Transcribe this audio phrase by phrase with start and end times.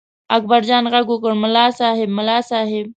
[0.37, 2.85] اکبرجان غږ وکړ: ملک صاحب، ملک صاحب!